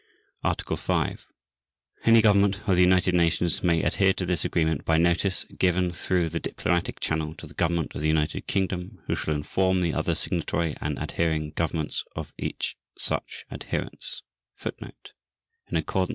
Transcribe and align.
Article 0.43 0.77
5. 0.77 1.27
Any 2.05 2.23
Government 2.23 2.67
of 2.67 2.75
the 2.75 2.81
United 2.81 3.13
Nations 3.13 3.61
may 3.61 3.83
adhere 3.83 4.13
to 4.13 4.25
this 4.25 4.43
Agreement 4.43 4.83
by 4.83 4.97
notice 4.97 5.43
given 5.59 5.91
through 5.91 6.29
the 6.29 6.39
diplomatic 6.39 6.99
channel 6.99 7.35
to 7.35 7.45
the 7.45 7.53
Government 7.53 7.93
of 7.93 8.01
the 8.01 8.07
United 8.07 8.47
Kingdom, 8.47 8.99
who 9.05 9.13
shall 9.13 9.35
inform 9.35 9.81
the 9.81 9.93
other 9.93 10.15
signatory 10.15 10.75
and 10.81 10.97
adhering 10.97 11.51
Governments 11.51 12.03
of 12.15 12.33
each 12.39 12.75
such 12.97 13.45
adherence. 13.51 14.23